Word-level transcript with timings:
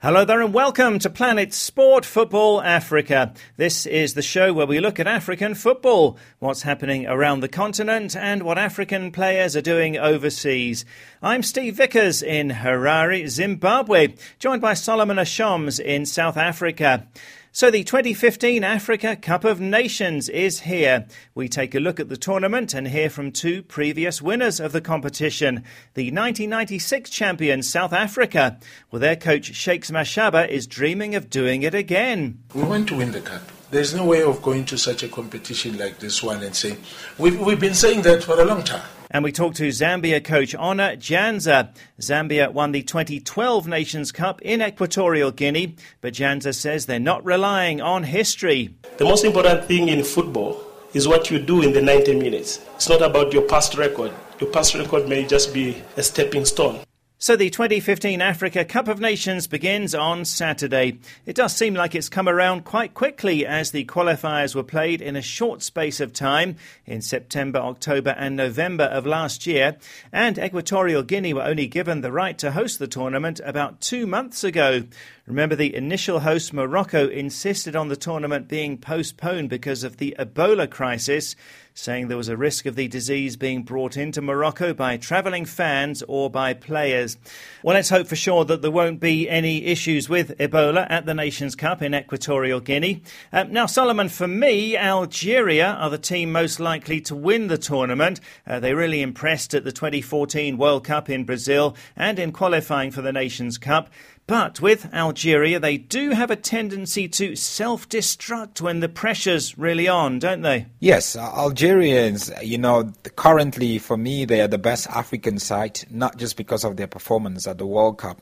Hello 0.00 0.24
there 0.24 0.40
and 0.40 0.54
welcome 0.54 1.00
to 1.00 1.10
Planet 1.10 1.52
Sport 1.52 2.04
Football 2.04 2.62
Africa. 2.62 3.34
This 3.56 3.84
is 3.84 4.14
the 4.14 4.22
show 4.22 4.52
where 4.52 4.64
we 4.64 4.78
look 4.78 5.00
at 5.00 5.08
African 5.08 5.56
football, 5.56 6.16
what's 6.38 6.62
happening 6.62 7.04
around 7.08 7.40
the 7.40 7.48
continent 7.48 8.14
and 8.14 8.44
what 8.44 8.58
African 8.58 9.10
players 9.10 9.56
are 9.56 9.60
doing 9.60 9.98
overseas. 9.98 10.84
I'm 11.20 11.42
Steve 11.42 11.74
Vickers 11.74 12.22
in 12.22 12.50
Harare, 12.50 13.26
Zimbabwe, 13.26 14.14
joined 14.38 14.62
by 14.62 14.74
Solomon 14.74 15.16
Ashoms 15.16 15.80
in 15.80 16.06
South 16.06 16.36
Africa. 16.36 17.08
So 17.50 17.70
the 17.70 17.82
2015 17.82 18.62
Africa 18.62 19.16
Cup 19.16 19.42
of 19.42 19.58
Nations 19.58 20.28
is 20.28 20.60
here. 20.60 21.06
We 21.34 21.48
take 21.48 21.74
a 21.74 21.80
look 21.80 21.98
at 21.98 22.10
the 22.10 22.16
tournament 22.16 22.74
and 22.74 22.86
hear 22.86 23.08
from 23.08 23.32
two 23.32 23.62
previous 23.62 24.20
winners 24.20 24.60
of 24.60 24.72
the 24.72 24.82
competition. 24.82 25.64
The 25.94 26.12
1996 26.12 27.08
champion 27.08 27.62
South 27.62 27.94
Africa, 27.94 28.58
well 28.90 29.00
their 29.00 29.16
coach 29.16 29.54
Shakes 29.54 29.90
Mashaba 29.90 30.46
is 30.46 30.66
dreaming 30.66 31.14
of 31.14 31.30
doing 31.30 31.62
it 31.62 31.74
again. 31.74 32.42
We 32.54 32.62
want 32.64 32.88
to 32.90 32.96
win 32.96 33.12
the 33.12 33.22
cup. 33.22 33.42
There's 33.70 33.94
no 33.94 34.04
way 34.04 34.22
of 34.22 34.42
going 34.42 34.66
to 34.66 34.78
such 34.78 35.02
a 35.02 35.08
competition 35.08 35.78
like 35.78 35.98
this 35.98 36.22
one 36.22 36.42
and 36.42 36.54
saying, 36.54 36.78
we've, 37.16 37.40
we've 37.40 37.60
been 37.60 37.74
saying 37.74 38.02
that 38.02 38.22
for 38.22 38.40
a 38.40 38.44
long 38.44 38.62
time. 38.62 38.86
And 39.10 39.24
we 39.24 39.32
talked 39.32 39.56
to 39.56 39.68
Zambia 39.68 40.22
coach 40.22 40.54
Honour 40.54 40.96
Janza. 40.96 41.74
Zambia 42.00 42.52
won 42.52 42.72
the 42.72 42.82
2012 42.82 43.66
Nations 43.66 44.12
Cup 44.12 44.42
in 44.42 44.60
Equatorial 44.60 45.30
Guinea, 45.30 45.76
but 46.00 46.12
Janza 46.12 46.54
says 46.54 46.86
they're 46.86 47.00
not 47.00 47.24
relying 47.24 47.80
on 47.80 48.02
history. 48.04 48.74
The 48.98 49.04
most 49.04 49.24
important 49.24 49.64
thing 49.64 49.88
in 49.88 50.04
football 50.04 50.62
is 50.92 51.08
what 51.08 51.30
you 51.30 51.38
do 51.38 51.62
in 51.62 51.72
the 51.72 51.82
90 51.82 52.18
minutes. 52.18 52.60
It's 52.74 52.88
not 52.88 53.02
about 53.02 53.32
your 53.32 53.42
past 53.42 53.76
record. 53.76 54.12
Your 54.40 54.50
past 54.50 54.74
record 54.74 55.08
may 55.08 55.24
just 55.24 55.54
be 55.54 55.82
a 55.96 56.02
stepping 56.02 56.44
stone. 56.44 56.80
So 57.20 57.34
the 57.34 57.50
2015 57.50 58.22
Africa 58.22 58.64
Cup 58.64 58.86
of 58.86 59.00
Nations 59.00 59.48
begins 59.48 59.92
on 59.92 60.24
Saturday. 60.24 61.00
It 61.26 61.34
does 61.34 61.52
seem 61.52 61.74
like 61.74 61.96
it's 61.96 62.08
come 62.08 62.28
around 62.28 62.64
quite 62.64 62.94
quickly 62.94 63.44
as 63.44 63.72
the 63.72 63.84
qualifiers 63.86 64.54
were 64.54 64.62
played 64.62 65.02
in 65.02 65.16
a 65.16 65.20
short 65.20 65.64
space 65.64 65.98
of 65.98 66.12
time 66.12 66.54
in 66.86 67.02
September, 67.02 67.58
October 67.58 68.10
and 68.10 68.36
November 68.36 68.84
of 68.84 69.04
last 69.04 69.48
year. 69.48 69.78
And 70.12 70.38
Equatorial 70.38 71.02
Guinea 71.02 71.34
were 71.34 71.42
only 71.42 71.66
given 71.66 72.02
the 72.02 72.12
right 72.12 72.38
to 72.38 72.52
host 72.52 72.78
the 72.78 72.86
tournament 72.86 73.40
about 73.44 73.80
two 73.80 74.06
months 74.06 74.44
ago. 74.44 74.84
Remember, 75.26 75.56
the 75.56 75.74
initial 75.74 76.20
host, 76.20 76.52
Morocco, 76.52 77.08
insisted 77.08 77.74
on 77.74 77.88
the 77.88 77.96
tournament 77.96 78.46
being 78.46 78.78
postponed 78.78 79.50
because 79.50 79.82
of 79.82 79.96
the 79.96 80.14
Ebola 80.20 80.70
crisis, 80.70 81.34
saying 81.78 82.08
there 82.08 82.16
was 82.16 82.28
a 82.28 82.36
risk 82.36 82.66
of 82.66 82.74
the 82.74 82.88
disease 82.88 83.36
being 83.36 83.62
brought 83.62 83.96
into 83.96 84.20
Morocco 84.20 84.74
by 84.74 84.96
travelling 84.96 85.44
fans 85.44 86.02
or 86.08 86.28
by 86.28 86.52
players. 86.52 87.16
Well, 87.62 87.74
let's 87.74 87.88
hope 87.88 88.08
for 88.08 88.16
sure 88.16 88.44
that 88.46 88.62
there 88.62 88.70
won't 88.70 88.98
be 88.98 89.28
any 89.28 89.64
issues 89.64 90.08
with 90.08 90.36
Ebola 90.38 90.86
at 90.90 91.06
the 91.06 91.14
Nations 91.14 91.54
Cup 91.54 91.80
in 91.80 91.94
Equatorial 91.94 92.58
Guinea. 92.58 93.02
Uh, 93.32 93.44
now, 93.44 93.66
Solomon, 93.66 94.08
for 94.08 94.26
me, 94.26 94.76
Algeria 94.76 95.68
are 95.74 95.90
the 95.90 95.98
team 95.98 96.32
most 96.32 96.58
likely 96.58 97.00
to 97.02 97.14
win 97.14 97.46
the 97.46 97.58
tournament. 97.58 98.20
Uh, 98.44 98.58
they 98.58 98.74
really 98.74 99.00
impressed 99.00 99.54
at 99.54 99.62
the 99.62 99.72
2014 99.72 100.58
World 100.58 100.84
Cup 100.84 101.08
in 101.08 101.24
Brazil 101.24 101.76
and 101.94 102.18
in 102.18 102.32
qualifying 102.32 102.90
for 102.90 103.02
the 103.02 103.12
Nations 103.12 103.56
Cup. 103.56 103.88
But 104.28 104.60
with 104.60 104.92
Algeria, 104.92 105.58
they 105.58 105.78
do 105.78 106.10
have 106.10 106.30
a 106.30 106.36
tendency 106.36 107.08
to 107.08 107.34
self 107.34 107.88
destruct 107.88 108.60
when 108.60 108.80
the 108.80 108.88
pressure's 108.88 109.56
really 109.56 109.88
on, 109.88 110.18
don't 110.18 110.42
they? 110.42 110.66
Yes, 110.80 111.16
Algerians, 111.16 112.30
you 112.42 112.58
know, 112.58 112.92
currently 113.16 113.78
for 113.78 113.96
me, 113.96 114.26
they 114.26 114.42
are 114.42 114.46
the 114.46 114.58
best 114.58 114.86
African 114.88 115.38
side, 115.38 115.80
not 115.90 116.18
just 116.18 116.36
because 116.36 116.62
of 116.62 116.76
their 116.76 116.86
performance 116.86 117.46
at 117.46 117.56
the 117.56 117.64
World 117.64 117.96
Cup, 117.96 118.20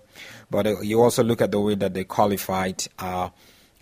but 0.48 0.68
uh, 0.68 0.80
you 0.80 1.02
also 1.02 1.24
look 1.24 1.40
at 1.40 1.50
the 1.50 1.58
way 1.60 1.74
that 1.74 1.94
they 1.94 2.04
qualified. 2.04 2.86
Uh, 3.00 3.30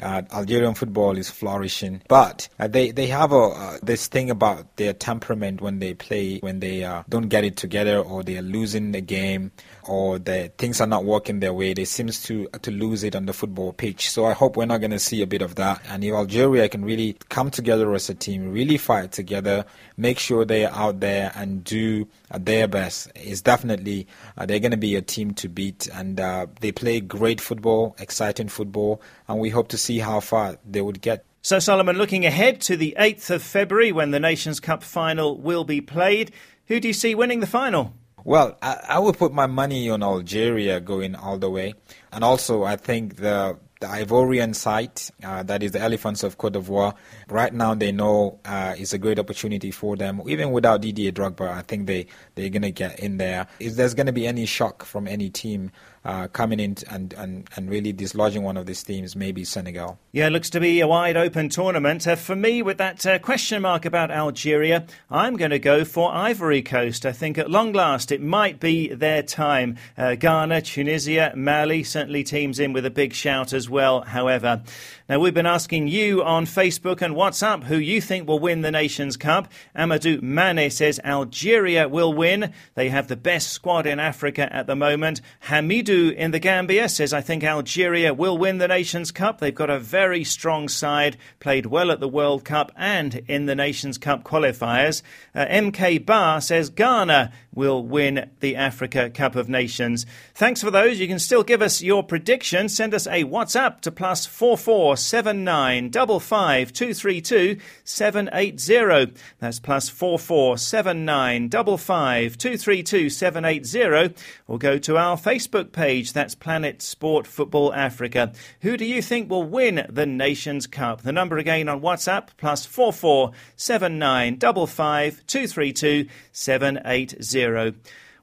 uh, 0.03 0.23
Algerian 0.33 0.75
football 0.75 1.17
is 1.17 1.31
flourishing, 1.31 2.03
but 2.09 2.49
uh, 2.59 2.67
they 2.67 2.91
they 2.91 3.07
have 3.07 3.33
a 3.33 3.37
uh, 3.37 3.79
this 3.83 4.09
thing 4.09 4.31
about 4.31 4.77
their 4.77 4.93
temperament 4.93 5.61
when 5.61 5.79
they 5.79 5.95
play, 5.95 6.39
when 6.39 6.61
they 6.61 6.85
uh, 6.85 7.03
don't 7.09 7.29
get 7.29 7.45
it 7.45 7.57
together, 7.57 7.99
or 7.99 8.23
they 8.23 8.37
are 8.37 8.43
losing 8.43 8.93
the 8.93 9.01
game, 9.01 9.53
or 9.89 10.19
the 10.19 10.53
things 10.59 10.81
are 10.81 10.87
not 10.87 11.05
working 11.05 11.41
their 11.41 11.53
way. 11.53 11.75
They 11.75 11.85
seems 11.85 12.23
to 12.25 12.49
to 12.63 12.71
lose 12.71 13.05
it 13.05 13.15
on 13.15 13.27
the 13.27 13.33
football 13.33 13.73
pitch. 13.73 14.11
So 14.11 14.27
I 14.27 14.33
hope 14.33 14.57
we're 14.57 14.67
not 14.67 14.79
going 14.81 14.91
to 14.91 14.99
see 14.99 15.23
a 15.23 15.27
bit 15.27 15.43
of 15.43 15.55
that. 15.57 15.81
And 15.89 16.03
if 16.03 16.13
Algeria 16.13 16.69
can 16.69 16.85
really 16.85 17.17
come 17.29 17.51
together 17.51 17.95
as 17.95 18.09
a 18.11 18.15
team, 18.15 18.53
really 18.53 18.79
fight 18.79 19.13
together, 19.13 19.65
make 19.97 20.19
sure 20.19 20.45
they 20.45 20.65
are 20.65 20.75
out 20.75 21.01
there 21.01 21.33
and 21.35 21.63
do 21.63 22.09
their 22.33 22.67
best, 22.67 23.11
it's 23.15 23.43
definitely 23.43 24.07
uh, 24.37 24.47
they're 24.47 24.59
going 24.59 24.71
to 24.73 24.77
be 24.77 24.97
a 24.97 25.03
team 25.03 25.35
to 25.35 25.49
beat. 25.49 25.89
And 25.95 26.19
uh, 26.21 26.47
they 26.61 26.73
play 26.73 27.01
great 27.01 27.41
football, 27.41 27.95
exciting 27.99 28.49
football, 28.49 29.01
and 29.29 29.39
we 29.39 29.51
hope 29.51 29.69
to 29.69 29.79
see 29.79 29.94
how 29.99 30.21
far 30.21 30.59
they 30.65 30.81
would 30.81 31.01
get. 31.01 31.25
So, 31.43 31.59
Solomon, 31.59 31.97
looking 31.97 32.25
ahead 32.25 32.61
to 32.63 32.77
the 32.77 32.97
8th 32.99 33.31
of 33.31 33.43
February 33.43 33.93
when 33.93 34.13
the 34.13 34.21
Nations 34.21 34.61
Cup 34.61 34.83
final 34.83 35.39
will 35.39 35.65
be 35.65 35.81
played, 35.81 36.33
who 36.69 36.81
do 36.81 36.89
you 36.89 36.95
see 36.95 37.15
winning 37.15 37.41
the 37.41 37.47
final? 37.47 37.93
Well, 38.25 38.57
I, 38.63 38.81
I 38.89 38.99
would 38.99 39.19
put 39.19 39.35
my 39.35 39.47
money 39.47 39.91
on 39.91 40.03
Algeria 40.03 40.81
going 40.81 41.15
all 41.15 41.37
the 41.37 41.51
way. 41.51 41.75
And 42.11 42.25
also, 42.25 42.65
I 42.65 42.77
think 42.77 43.17
the 43.17 43.59
the 43.85 43.91
Ivorian 43.91 44.55
side, 44.55 44.99
uh, 45.23 45.43
that 45.43 45.63
is 45.63 45.73
the 45.73 45.81
Elephants 45.81 46.23
of 46.23 46.39
Cote 46.39 46.55
d'Ivoire. 46.55 46.95
Right 47.29 47.53
now, 47.53 47.75
they 47.75 47.93
know 47.93 48.41
uh, 48.47 48.75
it's 48.79 48.95
a 48.95 48.99
great 48.99 49.19
opportunity 49.19 49.71
for 49.71 49.95
them. 49.97 50.23
Even 50.27 50.53
without 50.53 50.81
Didier 50.81 51.13
Drogba, 51.13 51.51
I 51.51 51.61
think 51.61 51.87
they, 51.87 52.07
they're 52.35 52.49
going 52.49 52.63
to 52.63 52.71
get 52.71 52.99
in 52.99 53.19
there. 53.19 53.47
If 53.61 53.75
there's 53.75 53.93
going 53.93 54.07
to 54.07 54.13
be 54.13 54.27
any 54.27 54.47
shock 54.47 54.85
from 54.85 55.07
any 55.07 55.29
team, 55.29 55.71
uh, 56.05 56.29
coming 56.29 56.61
in 56.61 56.77
and, 56.91 57.15
and, 57.15 57.49
and 57.57 57.71
really 57.71 57.93
dislodging 57.93 58.43
one 58.43 58.57
of 58.57 58.67
these 58.67 58.83
teams, 58.83 59.17
maybe 59.17 59.45
Senegal. 59.45 59.99
Yeah, 60.13 60.27
it 60.27 60.31
looks 60.31 60.51
to 60.51 60.61
be 60.61 60.81
a 60.81 60.87
wide 60.87 61.17
open 61.17 61.49
tournament. 61.49 62.07
Uh, 62.07 62.17
for 62.17 62.37
me, 62.37 62.61
with 62.63 62.79
that 62.79 63.05
uh, 63.07 63.19
question 63.19 63.63
mark 63.63 63.85
about 63.85 64.11
Algeria, 64.11 64.87
I'm 65.11 65.37
going 65.37 65.51
to 65.51 65.59
go 65.59 65.85
for 65.85 66.13
Ivory 66.13 66.63
Coast. 66.63 67.07
I 67.07 67.13
think 67.13 67.39
at 67.39 67.51
long 67.51 67.73
last 67.73 68.13
it 68.13 68.21
might 68.21 68.61
be 68.61 68.93
their 68.93 69.23
time. 69.23 69.77
Uh, 69.97 70.15
Ghana, 70.15 70.63
Tunisia, 70.63 71.33
Mali, 71.35 71.83
certainly 71.83 72.23
teams 72.23 72.61
in 72.61 72.73
with 72.73 72.85
a 72.85 72.91
big 72.91 73.15
shout 73.15 73.53
as 73.53 73.71
well, 73.71 74.03
however. 74.03 74.63
Now, 75.09 75.21
we've 75.21 75.35
been 75.35 75.47
asking 75.47 75.89
you 75.89 76.23
on 76.23 76.47
Facebook 76.47 77.03
and 77.03 77.15
WhatsApp 77.15 77.65
who 77.65 77.77
you 77.77 78.01
think 78.01 78.27
will 78.27 78.39
win 78.39 78.63
the 78.63 78.71
Nations 78.71 79.17
Cup. 79.17 79.49
Amadou 79.77 80.23
Mane 80.23 80.71
says 80.71 80.99
Algeria 81.05 81.89
will 81.89 82.13
win. 82.13 82.53
They 82.75 82.89
have 82.89 83.09
the 83.09 83.17
best 83.17 83.49
squad 83.49 83.87
in 83.87 84.01
Africa 84.01 84.51
at 84.51 84.67
the 84.67 84.77
moment. 84.77 85.21
Hamidou 85.49 85.94
in 85.95 86.31
the 86.31 86.39
Gambia 86.39 86.89
says, 86.89 87.13
I 87.13 87.21
think 87.21 87.45
Algeria 87.45 88.13
will 88.13 88.37
win 88.37 88.59
the 88.59 88.69
Nations 88.69 89.11
Cup. 89.11 89.39
They've 89.39 89.55
got 89.55 89.71
a 89.71 89.79
very 89.79 90.25
strong 90.25 90.69
side, 90.69 91.17
played 91.41 91.67
well 91.67 91.91
at 91.91 92.01
the 92.01 92.09
World 92.09 92.45
Cup 92.45 92.73
and 92.77 93.17
in 93.29 93.47
the 93.47 93.55
Nations 93.55 93.99
Cup 93.99 94.25
qualifiers. 94.25 95.03
Uh, 95.35 95.47
MK 95.47 96.05
Bar 96.05 96.41
says 96.41 96.71
Ghana 96.71 97.33
will 97.55 97.85
win 97.85 98.31
the 98.41 98.57
Africa 98.57 99.11
Cup 99.11 99.37
of 99.37 99.49
Nations. 99.49 100.07
Thanks 100.35 100.61
for 100.61 100.71
those. 100.71 100.99
You 100.99 101.07
can 101.07 101.19
still 101.19 101.45
give 101.45 101.63
us 101.63 101.83
your 101.83 102.03
prediction. 102.03 102.69
Send 102.69 102.95
us 102.95 103.07
a 103.07 103.25
WhatsApp 103.25 103.81
to 103.83 103.93
plus 103.93 104.27
four 104.27 104.59
four 104.59 104.97
seven 104.97 105.45
nine 105.45 105.91
double 105.91 106.19
five 106.19 106.73
two 106.73 106.93
three 106.95 107.21
two 107.21 107.59
seven 107.85 108.29
eight 108.33 108.59
zero. 108.59 109.07
That's 109.39 109.61
plus 109.61 109.89
four 109.89 110.19
four 110.19 110.59
seven 110.59 111.05
nine 111.05 111.49
double 111.49 111.79
five 111.79 112.37
two 112.37 112.57
three 112.57 112.83
two 112.83 113.09
seven 113.09 113.45
eight 113.45 113.67
zero. 113.67 114.11
Or 114.49 114.59
go 114.59 114.79
to 114.79 114.97
our 114.97 115.17
Facebook 115.17 115.73
page. 115.73 115.84
That's 115.85 116.35
Planet 116.35 116.81
Sport 116.81 117.27
Football 117.27 117.75
Africa. 117.75 118.33
Who 118.63 118.79
do 118.79 118.87
you 118.87 119.03
think 119.03 119.29
will 119.29 119.43
win 119.43 119.87
the 119.91 120.07
Nations 120.07 120.67
Cup? 120.67 121.03
The 121.03 121.13
number 121.13 121.37
again 121.37 121.69
on 121.69 121.83
WhatsApp 121.83 122.29
plus 122.39 122.65
four 122.65 122.91
four 122.91 123.33
seven 123.55 123.99
nine 123.99 124.37
double 124.37 124.67
five 124.67 125.23
two 125.27 125.47
three 125.47 125.75
two 125.75 126.09
seven 126.33 126.81
eight 126.87 127.23
zero. 127.23 127.75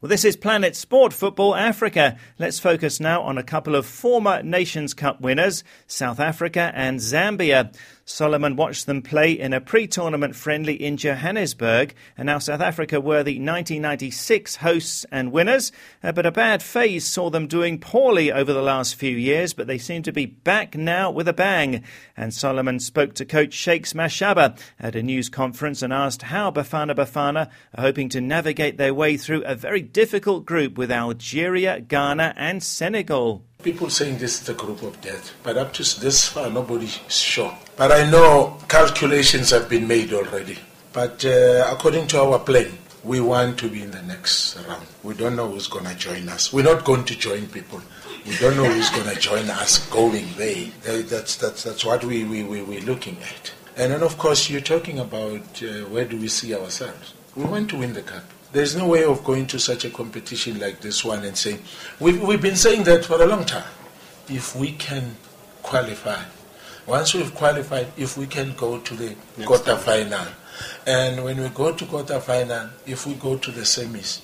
Well, 0.02 0.10
this 0.10 0.26
is 0.26 0.36
Planet 0.36 0.76
Sport 0.76 1.14
Football 1.14 1.54
Africa. 1.54 2.18
Let's 2.40 2.58
focus 2.58 3.00
now 3.00 3.22
on 3.22 3.38
a 3.38 3.44
couple 3.44 3.76
of 3.76 3.86
former 3.86 4.42
Nations 4.42 4.96
Cup 4.96 5.22
winners, 5.22 5.64
South 5.86 6.20
Africa 6.20 6.72
and 6.74 7.00
Zambia. 7.00 7.72
Solomon 8.04 8.56
watched 8.56 8.88
them 8.88 9.04
play 9.04 9.32
in 9.32 9.54
a 9.54 9.62
pre 9.62 9.86
tournament 9.86 10.36
friendly 10.36 10.74
in 10.74 10.98
Johannesburg, 10.98 11.94
and 12.18 12.26
now 12.26 12.40
South 12.40 12.62
Africa 12.62 13.00
were 13.00 13.24
the 13.24 13.40
1996 13.40 14.58
hosts 14.58 15.06
and 15.12 15.32
winners. 15.32 15.72
Uh, 16.04 16.12
but 16.12 16.26
a 16.26 16.32
bad 16.32 16.64
phase 16.64 17.06
saw 17.06 17.30
them 17.30 17.48
doing 17.48 17.80
poorly 17.80 18.32
over 18.32 18.52
the 18.54 18.62
last 18.62 18.96
few 18.96 19.16
years, 19.16 19.54
but 19.54 19.68
they 19.68 19.78
seem 19.78 20.02
to 20.04 20.12
be 20.12 20.26
back 20.26 20.76
now 20.76 21.12
with 21.12 21.28
a 21.28 21.34
bang. 21.34 21.84
And 22.18 22.34
Solomon 22.34 22.80
spoke 22.80 23.14
to 23.16 23.26
coach 23.26 23.54
Shakes 23.54 23.94
Mashaba 23.94 24.60
at 24.80 24.96
a 24.96 25.04
news 25.04 25.30
conference 25.30 25.84
and 25.84 25.94
asked 25.94 26.24
how 26.24 26.50
Bafana 26.50 26.96
Bafana 26.96 27.50
are 27.76 27.84
hoping 27.84 28.10
to 28.10 28.20
navigate 28.20 28.78
their 28.78 28.94
way 28.94 29.16
through 29.16 29.44
a 29.44 29.56
very 29.56 29.82
difficult 29.94 30.46
group 30.46 30.78
with 30.78 30.92
Algeria, 30.92 31.80
Ghana, 31.80 32.34
and 32.38 32.64
Senegal. 32.64 33.44
People 33.64 33.90
saying 33.90 34.18
this 34.18 34.42
is 34.42 34.48
the 34.48 34.54
group 34.54 34.82
of 34.82 35.00
death, 35.02 35.34
but 35.44 35.58
up 35.58 35.74
to 35.74 36.00
this 36.00 36.28
far, 36.28 36.50
nobody's 36.50 37.00
sure. 37.10 37.56
But 37.76 37.92
I 37.92 38.10
know 38.10 38.58
calculations 38.68 39.52
have 39.52 39.70
been 39.70 39.88
made 39.88 40.14
already. 40.14 40.58
But 40.94 41.24
uh, 41.24 41.70
according 41.72 42.08
to 42.08 42.22
our 42.22 42.40
plan, 42.40 42.78
we 43.04 43.22
want 43.22 43.58
to 43.60 43.70
be 43.70 43.82
in 43.82 43.92
the 43.92 44.02
next 44.04 44.58
round. 44.68 44.86
We 45.04 45.14
don't 45.14 45.36
know 45.36 45.48
who's 45.48 45.68
going 45.68 45.86
to 45.86 45.96
join 45.96 46.28
us. 46.30 46.52
We're 46.52 46.64
not 46.64 46.84
going 46.84 47.06
to 47.06 47.18
join 47.18 47.48
people. 47.48 47.82
We 48.28 48.38
don't 48.38 48.58
know 48.58 48.66
who's 48.66 48.90
going 48.90 49.10
to 49.10 49.20
join 49.20 49.50
us 49.50 49.88
going 49.90 50.28
there. 50.38 50.68
That's, 50.84 51.38
that's, 51.38 51.64
that's 51.64 51.86
what 51.86 52.04
we, 52.04 52.24
we, 52.26 52.44
we, 52.44 52.62
we're 52.62 52.82
looking 52.82 53.18
at. 53.24 53.54
And 53.78 53.94
then, 53.94 54.04
of 54.04 54.18
course, 54.18 54.50
you're 54.50 54.62
talking 54.62 55.00
about 55.00 55.64
uh, 55.64 55.86
where 55.86 56.06
do 56.06 56.18
we 56.18 56.28
see 56.28 56.54
ourselves. 56.54 57.14
We 57.36 57.46
want 57.46 57.70
to 57.70 57.78
win 57.78 57.94
the 57.94 58.02
cup. 58.02 58.26
There's 58.52 58.76
no 58.76 58.88
way 58.88 59.06
of 59.06 59.24
going 59.24 59.48
to 59.48 59.60
such 59.60 59.86
a 59.86 59.90
competition 59.90 60.60
like 60.60 60.82
this 60.82 61.06
one 61.06 61.24
and 61.24 61.38
saying, 61.38 61.62
we've, 62.00 62.22
we've 62.22 62.42
been 62.42 62.58
saying 62.58 62.84
that 62.84 63.06
for 63.06 63.22
a 63.22 63.26
long 63.26 63.46
time. 63.46 63.68
If 64.28 64.56
we 64.56 64.74
can 64.74 65.16
qualify, 65.64 66.22
once 66.86 67.14
we've 67.14 67.34
qualified, 67.34 67.88
if 67.98 68.18
we 68.18 68.28
can 68.28 68.54
go 68.56 68.80
to 68.80 68.94
the 68.94 69.16
quarter 69.46 69.78
final, 69.78 70.26
and 70.86 71.24
when 71.24 71.40
we 71.40 71.48
go 71.50 71.74
to 71.74 71.86
quarter 71.86 72.20
final, 72.20 72.70
if 72.86 73.06
we 73.06 73.14
go 73.16 73.38
to 73.38 73.52
the 73.52 73.62
semis, 73.62 74.22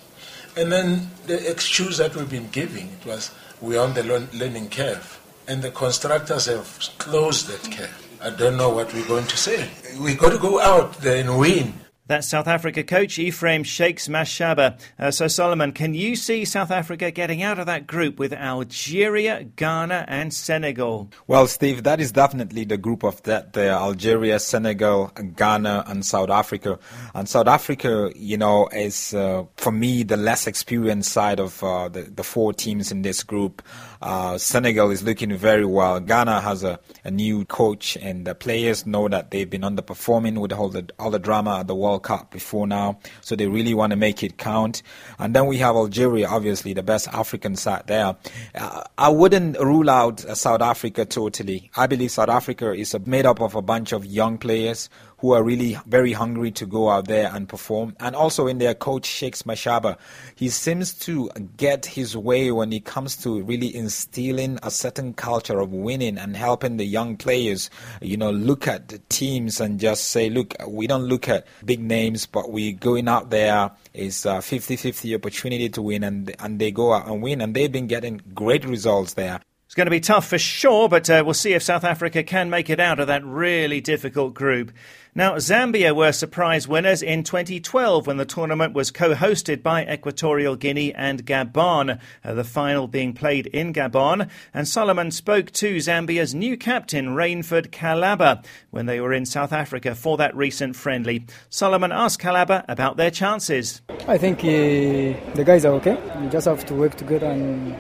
and 0.58 0.72
then 0.72 1.10
the 1.28 1.50
excuse 1.50 1.98
that 1.98 2.16
we've 2.16 2.30
been 2.30 2.50
giving 2.50 2.88
it 2.88 3.06
was 3.06 3.32
we're 3.62 3.80
on 3.80 3.94
the 3.94 4.04
learning 4.34 4.70
curve, 4.70 5.20
and 5.48 5.62
the 5.62 5.72
constructors 5.72 6.48
have 6.48 6.80
closed 6.98 7.48
that 7.48 7.72
curve. 7.76 8.08
I 8.22 8.32
don't 8.32 8.58
know 8.58 8.70
what 8.70 8.94
we're 8.94 9.08
going 9.08 9.28
to 9.28 9.38
say. 9.38 9.70
We've 10.00 10.18
got 10.18 10.32
to 10.32 10.40
go 10.40 10.60
out 10.60 10.94
there 10.96 11.22
and 11.22 11.40
win. 11.40 11.74
That's 12.08 12.30
South 12.30 12.48
Africa 12.48 12.84
coach 12.84 13.20
Ephraim 13.20 13.64
Shakes 13.64 14.08
Mashaba. 14.08 14.80
Uh, 14.98 15.12
so, 15.12 15.28
Solomon, 15.28 15.74
can 15.74 15.94
you 15.94 16.16
see 16.16 16.46
South 16.46 16.72
Africa 16.72 17.12
getting 17.12 17.44
out 17.44 17.60
of 17.60 17.66
that 17.66 17.86
group 17.86 18.18
with 18.18 18.32
Algeria, 18.32 19.44
Ghana, 19.44 20.06
and 20.08 20.34
Senegal? 20.34 21.10
Well, 21.28 21.48
Steve, 21.48 21.84
that 21.84 22.00
is 22.00 22.14
definitely 22.14 22.64
the 22.64 22.78
group 22.78 23.04
of 23.04 23.22
that 23.24 23.52
there 23.52 23.74
Algeria, 23.74 24.40
Senegal, 24.40 25.12
Ghana, 25.36 25.84
and 25.88 26.06
South 26.06 26.30
Africa. 26.30 26.80
And 27.14 27.28
South 27.28 27.48
Africa, 27.48 28.12
you 28.16 28.38
know, 28.38 28.70
is 28.70 29.14
uh, 29.14 29.44
for 29.58 29.74
me 29.74 30.04
the 30.04 30.18
less 30.18 30.48
experienced 30.48 31.12
side 31.12 31.42
of 31.42 31.62
uh, 31.62 31.90
the, 31.90 32.04
the 32.04 32.24
four 32.24 32.54
teams 32.54 32.92
in 32.92 33.02
this 33.02 33.22
group. 33.22 33.62
Uh, 34.02 34.38
Senegal 34.38 34.92
is 34.92 35.04
looking 35.04 35.36
very 35.36 35.66
well. 35.66 36.00
Ghana 36.00 36.40
has 36.42 36.64
a, 36.64 36.80
a 37.04 37.12
new 37.12 37.44
coach, 37.46 37.98
and 37.98 38.26
the 38.26 38.36
players 38.36 38.86
know 38.86 39.10
that 39.10 39.32
they've 39.32 39.50
been 39.50 39.64
underperforming 39.64 40.40
with 40.40 40.54
all 40.54 40.70
the, 40.70 40.88
all 41.00 41.12
the 41.12 41.20
drama 41.20 41.60
at 41.60 41.68
the 41.68 41.76
World 41.76 41.97
Cup 42.00 42.32
before 42.32 42.68
now, 42.68 43.00
so 43.22 43.36
they 43.36 43.48
really 43.48 43.74
want 43.74 43.92
to 43.92 43.98
make 43.98 44.24
it 44.24 44.38
count. 44.38 44.84
And 45.20 45.36
then 45.36 45.46
we 45.48 45.58
have 45.58 45.76
Algeria, 45.76 46.28
obviously 46.28 46.74
the 46.74 46.84
best 46.84 47.08
African 47.10 47.56
side 47.56 47.84
there. 47.88 48.16
Uh, 48.56 48.84
I 48.98 49.10
wouldn't 49.10 49.60
rule 49.60 49.90
out 49.90 50.20
South 50.38 50.62
Africa 50.62 51.06
totally. 51.06 51.70
I 51.76 51.88
believe 51.88 52.12
South 52.12 52.30
Africa 52.30 52.74
is 52.74 52.96
made 53.06 53.26
up 53.26 53.42
of 53.42 53.56
a 53.56 53.62
bunch 53.62 53.92
of 53.92 54.06
young 54.06 54.38
players 54.38 54.90
who 55.20 55.32
are 55.32 55.44
really 55.44 55.78
very 55.88 56.14
hungry 56.14 56.52
to 56.52 56.66
go 56.66 56.90
out 56.90 57.08
there 57.08 57.32
and 57.34 57.50
perform. 57.50 57.96
And 58.00 58.16
also 58.16 58.46
in 58.48 58.60
their 58.60 58.76
coach, 58.76 59.06
Shakes 59.06 59.44
Mashaba, 59.44 59.98
he 60.36 60.50
seems 60.50 60.94
to 61.00 61.30
get 61.58 61.86
his 61.86 62.16
way 62.16 62.52
when 62.52 62.72
it 62.72 62.86
comes 62.86 63.18
to 63.18 63.42
really 63.42 63.76
instilling 63.76 64.60
a 64.62 64.70
certain 64.70 65.14
culture 65.14 65.60
of 65.60 65.74
winning 65.74 66.18
and 66.18 66.38
helping 66.38 66.78
the 66.78 66.86
young 66.86 67.18
players, 67.18 67.70
you 68.02 68.18
know, 68.18 68.32
look 68.32 68.68
at 68.68 68.90
the 68.90 69.00
teams 69.10 69.60
and 69.60 69.80
just 69.80 70.10
say, 70.10 70.30
look, 70.30 70.54
we 70.68 70.86
don't 70.86 71.06
look 71.06 71.28
at 71.28 71.48
big 71.66 71.80
names, 71.80 72.28
but 72.28 72.52
we're 72.52 72.74
going 72.74 73.08
out 73.08 73.32
there 73.32 73.72
is 73.94 74.26
a 74.26 74.38
50-50 74.38 75.16
opportunity 75.16 75.70
to 75.70 75.82
win 75.82 76.04
and, 76.04 76.36
and 76.40 76.60
they 76.60 76.72
go 76.72 76.94
out 76.94 77.08
and 77.08 77.24
win. 77.24 77.42
And 77.42 77.56
they've 77.56 77.72
been 77.72 77.88
getting 77.88 78.22
great 78.36 78.66
results 78.66 79.16
there. 79.16 79.42
It's 79.68 79.76
going 79.76 79.88
to 79.88 79.92
be 79.92 80.00
tough 80.00 80.26
for 80.26 80.40
sure, 80.40 80.88
but 80.88 81.10
uh, 81.10 81.24
we'll 81.26 81.34
see 81.34 81.52
if 81.52 81.62
South 81.62 81.84
Africa 81.84 82.24
can 82.24 82.50
make 82.50 82.70
it 82.70 82.80
out 82.80 83.02
of 83.02 83.08
that 83.08 83.26
really 83.26 83.82
difficult 83.82 84.34
group. 84.34 84.72
Now, 85.18 85.38
Zambia 85.38 85.96
were 85.96 86.12
surprise 86.12 86.68
winners 86.68 87.02
in 87.02 87.24
2012 87.24 88.06
when 88.06 88.18
the 88.18 88.26
tournament 88.26 88.76
was 88.76 88.92
co 88.92 89.16
hosted 89.16 89.64
by 89.64 89.84
Equatorial 89.84 90.56
Guinea 90.56 90.94
and 90.94 91.26
Gabon, 91.26 92.00
uh, 92.24 92.34
the 92.36 92.44
final 92.44 92.88
being 92.88 93.14
played 93.14 93.48
in 93.48 93.74
Gabon. 93.74 94.30
And 94.54 94.68
Solomon 94.68 95.10
spoke 95.10 95.50
to 95.54 95.78
Zambia's 95.78 96.36
new 96.36 96.56
captain, 96.56 97.16
Rainford 97.16 97.70
Kalaba, 97.72 98.46
when 98.70 98.86
they 98.86 99.02
were 99.02 99.12
in 99.12 99.26
South 99.26 99.52
Africa 99.52 99.96
for 99.96 100.18
that 100.18 100.36
recent 100.36 100.76
friendly. 100.76 101.26
Solomon 101.50 101.92
asked 101.92 102.22
Kalaba 102.22 102.64
about 102.68 102.98
their 102.98 103.10
chances. 103.10 103.82
I 104.08 104.20
think 104.20 104.42
uh, 104.42 105.34
the 105.34 105.44
guys 105.44 105.66
are 105.66 105.74
okay. 105.78 105.98
We 106.22 106.30
just 106.30 106.46
have 106.46 106.64
to 106.68 106.76
work 106.76 106.94
together 106.94 107.26
and 107.26 107.76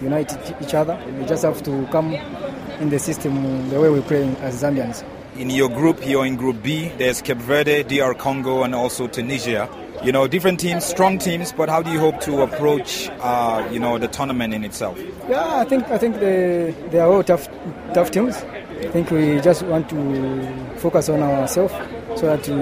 unite 0.00 0.32
each 0.62 0.72
other. 0.72 0.98
We 1.18 1.26
just 1.26 1.42
have 1.42 1.62
to 1.64 1.86
come 1.92 2.14
in 2.14 2.88
the 2.88 2.98
system 2.98 3.68
the 3.68 3.78
way 3.78 3.90
we 3.90 4.00
play 4.00 4.24
as 4.36 4.62
Zambians. 4.62 5.04
In 5.38 5.50
your 5.50 5.68
group, 5.68 6.04
you're 6.04 6.26
in 6.26 6.34
Group 6.34 6.64
B. 6.64 6.88
There's 6.98 7.22
Cape 7.22 7.38
Verde, 7.38 7.84
DR 7.84 8.12
Congo, 8.12 8.64
and 8.64 8.74
also 8.74 9.06
Tunisia. 9.06 9.68
You 10.02 10.10
know, 10.10 10.26
different 10.26 10.58
teams, 10.58 10.84
strong 10.84 11.18
teams. 11.18 11.52
But 11.52 11.68
how 11.68 11.80
do 11.80 11.92
you 11.92 12.00
hope 12.00 12.18
to 12.22 12.42
approach, 12.42 13.08
uh, 13.20 13.68
you 13.70 13.78
know, 13.78 13.98
the 13.98 14.08
tournament 14.08 14.52
in 14.52 14.64
itself? 14.64 14.98
Yeah, 15.28 15.60
I 15.60 15.64
think 15.64 15.88
I 15.90 15.96
think 15.96 16.18
they 16.18 16.74
they 16.90 16.98
are 16.98 17.08
all 17.08 17.22
tough 17.22 17.48
tough 17.94 18.10
teams. 18.10 18.34
I 18.34 18.88
think 18.90 19.12
we 19.12 19.40
just 19.40 19.62
want 19.62 19.88
to 19.90 20.76
focus 20.78 21.08
on 21.08 21.22
ourselves 21.22 21.72
so 22.16 22.26
that 22.26 22.48
we, 22.48 22.54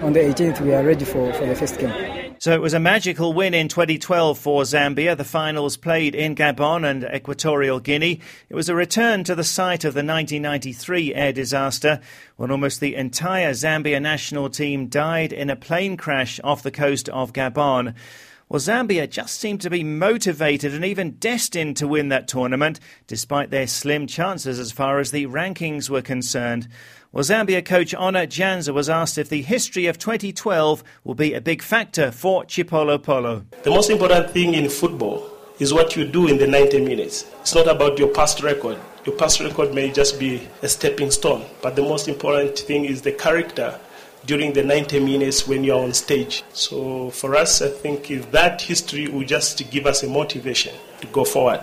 on 0.00 0.14
the 0.14 0.20
18th 0.20 0.62
we 0.62 0.72
are 0.72 0.82
ready 0.82 1.04
for, 1.04 1.30
for 1.34 1.44
the 1.46 1.54
first 1.54 1.78
game. 1.78 1.92
So 2.44 2.52
it 2.52 2.60
was 2.60 2.74
a 2.74 2.78
magical 2.78 3.32
win 3.32 3.54
in 3.54 3.68
2012 3.68 4.38
for 4.38 4.64
Zambia. 4.64 5.16
The 5.16 5.24
finals 5.24 5.78
played 5.78 6.14
in 6.14 6.34
Gabon 6.34 6.84
and 6.84 7.02
Equatorial 7.04 7.80
Guinea. 7.80 8.20
It 8.50 8.54
was 8.54 8.68
a 8.68 8.74
return 8.74 9.24
to 9.24 9.34
the 9.34 9.42
site 9.42 9.82
of 9.86 9.94
the 9.94 10.04
1993 10.04 11.14
air 11.14 11.32
disaster 11.32 12.00
when 12.36 12.50
almost 12.50 12.80
the 12.80 12.96
entire 12.96 13.52
Zambia 13.52 13.98
national 13.98 14.50
team 14.50 14.88
died 14.88 15.32
in 15.32 15.48
a 15.48 15.56
plane 15.56 15.96
crash 15.96 16.38
off 16.44 16.62
the 16.62 16.70
coast 16.70 17.08
of 17.08 17.32
Gabon. 17.32 17.94
Well, 18.50 18.60
Zambia 18.60 19.08
just 19.08 19.40
seemed 19.40 19.62
to 19.62 19.70
be 19.70 19.82
motivated 19.82 20.74
and 20.74 20.84
even 20.84 21.12
destined 21.12 21.78
to 21.78 21.88
win 21.88 22.10
that 22.10 22.28
tournament, 22.28 22.78
despite 23.06 23.48
their 23.48 23.66
slim 23.66 24.06
chances 24.06 24.58
as 24.58 24.70
far 24.70 24.98
as 24.98 25.12
the 25.12 25.26
rankings 25.28 25.88
were 25.88 26.02
concerned. 26.02 26.68
Well, 27.14 27.22
Zambia 27.22 27.64
coach 27.64 27.94
Honour 27.94 28.26
Janza 28.26 28.74
was 28.74 28.90
asked 28.90 29.18
if 29.18 29.28
the 29.28 29.42
history 29.42 29.86
of 29.86 29.98
2012 29.98 30.82
will 31.04 31.14
be 31.14 31.32
a 31.32 31.40
big 31.40 31.62
factor 31.62 32.10
for 32.10 32.42
Chipolopolo. 32.42 33.44
The 33.62 33.70
most 33.70 33.88
important 33.88 34.30
thing 34.32 34.54
in 34.54 34.68
football 34.68 35.24
is 35.60 35.72
what 35.72 35.94
you 35.94 36.04
do 36.04 36.26
in 36.26 36.38
the 36.38 36.48
90 36.48 36.80
minutes. 36.84 37.24
It's 37.40 37.54
not 37.54 37.68
about 37.68 38.00
your 38.00 38.08
past 38.08 38.42
record. 38.42 38.78
Your 39.04 39.14
past 39.14 39.38
record 39.38 39.72
may 39.72 39.92
just 39.92 40.18
be 40.18 40.48
a 40.62 40.68
stepping 40.68 41.12
stone, 41.12 41.44
but 41.62 41.76
the 41.76 41.82
most 41.82 42.08
important 42.08 42.58
thing 42.58 42.84
is 42.84 43.02
the 43.02 43.12
character 43.12 43.78
during 44.26 44.52
the 44.52 44.64
90 44.64 44.98
minutes 44.98 45.46
when 45.46 45.62
you're 45.62 45.80
on 45.80 45.92
stage. 45.92 46.42
So 46.52 47.10
for 47.10 47.36
us, 47.36 47.62
I 47.62 47.68
think 47.68 48.08
that 48.32 48.60
history 48.60 49.06
will 49.06 49.24
just 49.24 49.70
give 49.70 49.86
us 49.86 50.02
a 50.02 50.08
motivation 50.08 50.74
to 51.00 51.06
go 51.06 51.24
forward. 51.24 51.60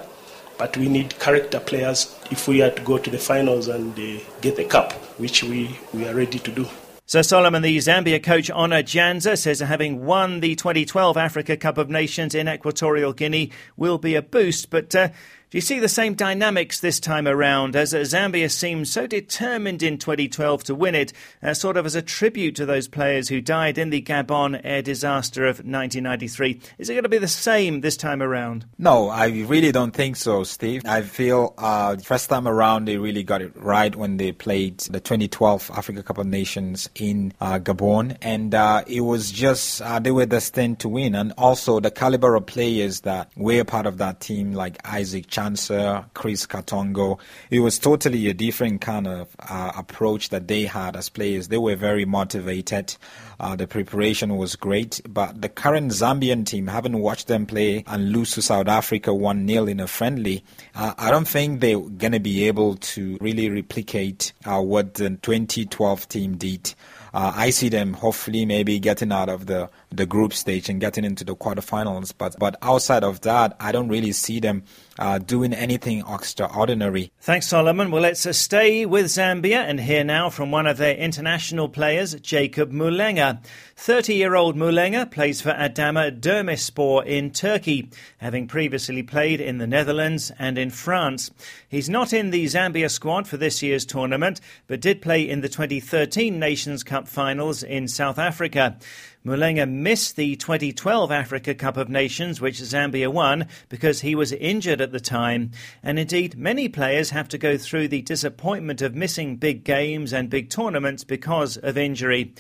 But 0.62 0.78
we 0.78 0.90
need 0.90 1.18
character 1.18 1.60
players 1.60 2.16
if 2.30 2.48
we 2.48 2.62
are 2.62 2.70
to 2.70 2.82
go 2.84 3.00
to 3.00 3.10
the 3.10 3.18
finals 3.18 3.68
and 3.68 3.98
uh, 3.98 4.22
get 4.42 4.58
the 4.58 4.64
cup, 4.64 4.94
which 5.18 5.44
we, 5.44 5.76
we 5.92 6.08
are 6.08 6.14
ready 6.14 6.38
to 6.38 6.52
do. 6.52 6.68
So 7.08 7.24
Solomon, 7.24 7.64
the 7.64 7.76
Zambia 7.80 8.22
coach 8.22 8.52
Honour 8.52 8.84
Janza, 8.84 9.40
says 9.40 9.60
having 9.62 10.06
won 10.06 10.40
the 10.40 10.54
2012 10.54 11.18
Africa 11.18 11.58
Cup 11.58 11.80
of 11.80 11.90
Nations 11.90 12.36
in 12.36 12.48
Equatorial 12.48 13.12
Guinea 13.12 13.50
will 13.76 13.98
be 13.98 14.14
a 14.14 14.22
boost, 14.22 14.70
but 14.70 14.94
uh, 14.94 15.10
do 15.52 15.58
you 15.58 15.62
see 15.62 15.80
the 15.80 15.90
same 15.90 16.14
dynamics 16.14 16.80
this 16.80 16.98
time 16.98 17.28
around 17.28 17.76
as 17.76 17.92
Zambia 17.92 18.50
seemed 18.50 18.88
so 18.88 19.06
determined 19.06 19.84
in 19.84 19.98
2012 19.98 20.64
to 20.64 20.74
win 20.74 20.96
it, 20.96 21.12
uh, 21.44 21.54
sort 21.54 21.76
of 21.76 21.86
as 21.86 21.94
a 21.94 22.02
tribute 22.02 22.56
to 22.56 22.66
those 22.66 22.88
players 22.88 23.28
who 23.28 23.42
died 23.42 23.78
in 23.78 23.90
the 23.90 24.02
Gabon 24.02 24.62
air 24.64 24.82
disaster 24.82 25.44
of 25.44 25.58
1993? 25.58 26.62
Is 26.78 26.90
it 26.90 26.94
going 26.94 27.04
to 27.04 27.10
be 27.10 27.18
the 27.18 27.28
same 27.28 27.82
this 27.82 27.98
time 27.98 28.22
around? 28.22 28.66
No, 28.78 29.10
I 29.10 29.28
really 29.28 29.74
don't 29.74 29.92
think 29.92 30.16
so, 30.16 30.46
Steve. 30.46 30.84
I 30.86 31.02
feel 31.02 31.54
uh, 31.58 31.98
first 31.98 32.30
time 32.30 32.48
around 32.48 32.86
they 32.86 32.96
really 32.96 33.24
got 33.24 33.42
it 33.42 33.52
right 33.58 33.94
when 33.94 34.16
they 34.16 34.32
played 34.32 34.78
the 34.78 35.02
2012 35.02 35.70
Africa 35.76 36.02
Cup 36.02 36.18
of 36.18 36.28
Nations 36.28 36.90
in 36.96 37.34
uh, 37.42 37.60
Gabon, 37.60 38.16
and 38.22 38.56
uh, 38.56 38.86
it 38.88 39.02
was 39.02 39.30
just 39.30 39.82
uh, 39.82 40.00
they 40.00 40.12
were 40.12 40.26
destined 40.26 40.80
to 40.80 40.88
win, 40.88 41.14
and 41.14 41.34
also 41.38 41.82
the 41.82 41.92
caliber 41.92 42.36
of 42.36 42.46
players 42.46 43.02
that 43.02 43.30
were 43.36 43.66
part 43.66 43.86
of 43.86 43.98
that 43.98 44.22
team, 44.22 44.54
like 44.54 44.78
Isaac. 44.88 45.28
Chansa, 45.42 46.06
Chris 46.14 46.46
Katongo. 46.46 47.20
It 47.50 47.62
was 47.62 47.80
totally 47.80 48.28
a 48.28 48.34
different 48.34 48.82
kind 48.82 49.08
of 49.08 49.36
uh, 49.40 49.72
approach 49.76 50.30
that 50.30 50.48
they 50.48 50.66
had 50.66 50.96
as 50.96 51.10
players. 51.10 51.48
They 51.48 51.58
were 51.58 51.76
very 51.76 52.06
motivated. 52.06 52.96
Uh, 53.40 53.56
the 53.56 53.66
preparation 53.66 54.38
was 54.38 54.56
great, 54.56 55.02
but 55.10 55.42
the 55.42 55.50
current 55.50 55.92
Zambian 55.92 56.46
team, 56.46 56.68
having 56.68 57.00
watched 57.00 57.28
them 57.28 57.48
play 57.48 57.84
and 57.88 58.12
lose 58.12 58.32
to 58.32 58.42
South 58.42 58.68
Africa 58.68 59.14
1 59.16 59.48
0 59.48 59.66
in 59.66 59.80
a 59.80 59.88
friendly, 59.88 60.44
uh, 60.76 60.94
I 60.98 61.10
don't 61.10 61.28
think 61.28 61.60
they're 61.60 61.80
going 61.80 62.12
to 62.12 62.20
be 62.20 62.48
able 62.48 62.76
to 62.76 63.18
really 63.20 63.50
replicate 63.50 64.34
uh, 64.46 64.62
what 64.62 64.94
the 64.96 65.10
2012 65.10 66.08
team 66.08 66.38
did. 66.38 66.76
Uh, 67.14 67.34
I 67.36 67.50
see 67.50 67.70
them 67.70 67.94
hopefully 67.94 68.46
maybe 68.46 68.80
getting 68.80 69.12
out 69.12 69.28
of 69.28 69.48
the 69.48 69.70
the 69.92 70.06
group 70.06 70.34
stage 70.34 70.70
and 70.70 70.80
getting 70.80 71.04
into 71.04 71.24
the 71.24 71.36
quarterfinals. 71.36 72.14
But 72.18 72.38
but 72.40 72.56
outside 72.62 73.04
of 73.04 73.22
that, 73.22 73.56
I 73.60 73.72
don't 73.72 73.90
really 73.90 74.12
see 74.14 74.40
them 74.40 74.64
uh, 74.98 75.20
doing 75.20 75.54
anything 75.54 76.04
extraordinary. 76.08 77.12
Thanks, 77.20 77.48
Solomon. 77.48 77.92
Well, 77.92 78.02
let's 78.02 78.26
uh, 78.26 78.34
stay 78.34 78.86
with 78.86 79.08
Zambia 79.08 79.64
and 79.64 79.80
hear 79.80 80.04
now 80.04 80.30
from 80.30 80.52
one 80.52 80.68
of 80.68 80.78
their 80.78 80.96
international 80.96 81.70
players, 81.70 82.16
Jacob 82.16 82.72
Mulenga. 82.72 83.44
30 83.76 84.14
year 84.14 84.36
old 84.36 84.56
Mulenga 84.56 85.10
plays 85.10 85.42
for 85.42 85.56
Adana 85.58 86.12
Demirspor 86.12 87.06
in 87.06 87.32
Turkey, 87.32 87.90
having 88.20 88.48
previously 88.48 89.04
played 89.04 89.42
in 89.42 89.58
the 89.58 89.68
Netherlands 89.68 90.32
and 90.38 90.58
in 90.58 90.70
France. 90.70 91.32
He's 91.68 91.90
not 91.90 92.14
in 92.14 92.30
the 92.30 92.46
Zambia 92.46 92.92
squad 92.92 93.28
for 93.28 93.38
this 93.38 93.64
year's 93.64 93.86
tournament, 93.86 94.40
but 94.68 94.82
did 94.82 95.02
play 95.02 95.28
in 95.28 95.42
the 95.42 95.50
2013 95.50 96.38
Nations 96.40 96.84
Cup 96.84 97.08
finals 97.08 97.64
in 97.64 97.88
South 97.88 98.20
Africa. 98.20 98.78
Mulenga 99.24 99.70
missed 99.70 100.16
the 100.16 100.36
2012 100.36 101.12
Africa 101.12 101.54
Cup 101.54 101.78
of 101.78 101.90
Nations, 101.90 102.42
which 102.42 102.60
Zambia 102.60 103.08
won, 103.14 103.48
because 103.70 104.02
he 104.02 104.16
was 104.16 104.32
injured 104.32 104.82
at 104.82 104.92
the 104.92 105.00
time. 105.00 105.52
And 105.84 106.00
indeed, 106.00 106.36
many 106.36 106.68
players 106.68 107.12
have 107.12 107.28
to 107.30 107.38
go 107.38 107.56
through 107.56 107.90
the 107.90 108.02
disappointment 108.02 108.82
of 108.82 108.96
missing 108.96 109.36
big 109.36 109.64
games 109.64 110.12
and 110.12 110.28
big 110.28 110.50
tournaments 110.50 111.04
because 111.04 111.58
of 111.58 111.78
injury. 111.78 112.34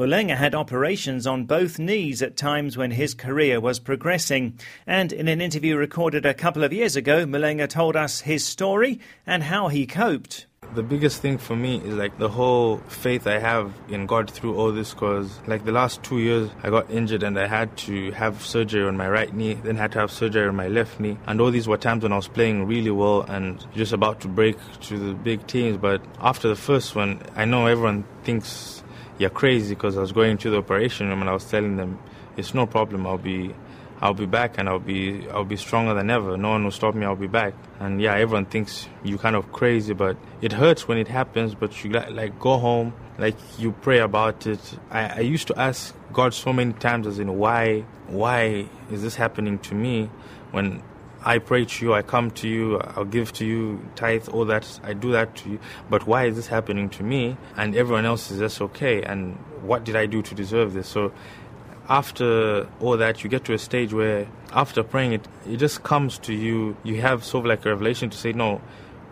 Mulenga 0.00 0.34
had 0.34 0.54
operations 0.54 1.26
on 1.26 1.44
both 1.44 1.78
knees 1.78 2.22
at 2.22 2.34
times 2.34 2.74
when 2.74 2.90
his 2.90 3.12
career 3.12 3.60
was 3.60 3.78
progressing. 3.78 4.58
And 4.86 5.12
in 5.12 5.28
an 5.28 5.42
interview 5.42 5.76
recorded 5.76 6.24
a 6.24 6.32
couple 6.32 6.64
of 6.64 6.72
years 6.72 6.96
ago, 6.96 7.26
Mulenga 7.26 7.68
told 7.68 7.96
us 7.96 8.22
his 8.22 8.42
story 8.42 8.98
and 9.26 9.42
how 9.42 9.68
he 9.68 9.86
coped. 9.86 10.46
The 10.74 10.82
biggest 10.82 11.20
thing 11.20 11.36
for 11.36 11.54
me 11.54 11.82
is 11.84 11.96
like 11.96 12.16
the 12.16 12.30
whole 12.30 12.78
faith 12.88 13.26
I 13.26 13.38
have 13.40 13.74
in 13.90 14.06
God 14.06 14.30
through 14.30 14.56
all 14.56 14.72
this 14.72 14.94
cause 14.94 15.38
like 15.46 15.66
the 15.66 15.72
last 15.72 16.02
two 16.02 16.18
years 16.18 16.48
I 16.62 16.70
got 16.70 16.90
injured 16.90 17.22
and 17.22 17.38
I 17.38 17.46
had 17.46 17.76
to 17.78 18.10
have 18.12 18.42
surgery 18.42 18.86
on 18.86 18.96
my 18.96 19.10
right 19.10 19.34
knee, 19.34 19.52
then 19.52 19.76
had 19.76 19.92
to 19.92 19.98
have 19.98 20.10
surgery 20.10 20.48
on 20.48 20.56
my 20.56 20.68
left 20.68 20.98
knee. 20.98 21.18
And 21.26 21.42
all 21.42 21.50
these 21.50 21.68
were 21.68 21.76
times 21.76 22.04
when 22.04 22.12
I 22.14 22.16
was 22.16 22.28
playing 22.28 22.66
really 22.66 22.90
well 22.90 23.20
and 23.20 23.62
just 23.74 23.92
about 23.92 24.20
to 24.22 24.28
break 24.28 24.56
to 24.84 24.98
the 24.98 25.12
big 25.12 25.46
teams. 25.46 25.76
But 25.76 26.00
after 26.20 26.48
the 26.48 26.56
first 26.56 26.94
one, 26.94 27.20
I 27.36 27.44
know 27.44 27.66
everyone 27.66 28.04
thinks 28.24 28.82
you're 29.20 29.30
crazy 29.30 29.74
because 29.74 29.98
I 29.98 30.00
was 30.00 30.12
going 30.12 30.38
to 30.38 30.50
the 30.50 30.56
operation 30.56 31.08
room 31.08 31.20
and 31.20 31.28
I 31.28 31.34
was 31.34 31.44
telling 31.44 31.76
them 31.76 31.98
it's 32.38 32.54
no 32.54 32.66
problem, 32.66 33.06
I'll 33.06 33.18
be 33.18 33.54
I'll 34.00 34.14
be 34.14 34.24
back 34.24 34.56
and 34.56 34.66
I'll 34.66 34.78
be 34.78 35.28
I'll 35.28 35.44
be 35.44 35.56
stronger 35.56 35.92
than 35.92 36.08
ever. 36.08 36.38
No 36.38 36.50
one 36.50 36.64
will 36.64 36.70
stop 36.70 36.94
me. 36.94 37.04
I'll 37.04 37.16
be 37.16 37.26
back. 37.26 37.52
And 37.80 38.00
yeah, 38.00 38.14
everyone 38.14 38.46
thinks 38.46 38.88
you 39.04 39.18
kind 39.18 39.36
of 39.36 39.52
crazy, 39.52 39.92
but 39.92 40.16
it 40.40 40.52
hurts 40.52 40.88
when 40.88 40.96
it 40.96 41.06
happens. 41.06 41.54
But 41.54 41.84
you 41.84 41.90
like 41.90 42.40
go 42.40 42.56
home, 42.56 42.94
like 43.18 43.36
you 43.58 43.72
pray 43.72 43.98
about 43.98 44.46
it. 44.46 44.78
I, 44.90 45.18
I 45.18 45.20
used 45.20 45.48
to 45.48 45.58
ask 45.58 45.94
God 46.14 46.32
so 46.32 46.50
many 46.50 46.72
times, 46.72 47.06
as 47.06 47.18
in 47.18 47.36
why 47.36 47.84
why 48.06 48.70
is 48.90 49.02
this 49.02 49.16
happening 49.16 49.58
to 49.58 49.74
me? 49.74 50.10
When 50.50 50.82
I 51.22 51.38
pray 51.38 51.66
to 51.66 51.84
you, 51.84 51.92
I 51.92 52.02
come 52.02 52.30
to 52.32 52.48
you, 52.48 52.80
I'll 52.80 53.04
give 53.04 53.32
to 53.34 53.44
you 53.44 53.86
tithe, 53.94 54.28
all 54.30 54.46
that. 54.46 54.80
I 54.82 54.94
do 54.94 55.12
that 55.12 55.36
to 55.36 55.50
you. 55.50 55.58
But 55.90 56.06
why 56.06 56.24
is 56.24 56.36
this 56.36 56.46
happening 56.46 56.88
to 56.90 57.02
me? 57.02 57.36
And 57.56 57.76
everyone 57.76 58.06
else 58.06 58.30
is 58.30 58.38
just 58.38 58.60
okay. 58.62 59.02
And 59.02 59.34
what 59.62 59.84
did 59.84 59.96
I 59.96 60.06
do 60.06 60.22
to 60.22 60.34
deserve 60.34 60.72
this? 60.72 60.88
So 60.88 61.12
after 61.88 62.66
all 62.80 62.96
that, 62.96 63.22
you 63.22 63.28
get 63.28 63.44
to 63.46 63.52
a 63.52 63.58
stage 63.58 63.92
where 63.92 64.26
after 64.52 64.82
praying 64.82 65.12
it, 65.12 65.28
it 65.46 65.58
just 65.58 65.82
comes 65.82 66.16
to 66.20 66.32
you. 66.32 66.76
You 66.84 67.02
have 67.02 67.22
sort 67.22 67.44
of 67.44 67.48
like 67.50 67.66
a 67.66 67.68
revelation 67.68 68.08
to 68.08 68.16
say, 68.16 68.32
no, 68.32 68.62